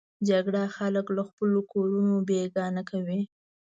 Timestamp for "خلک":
0.77-1.05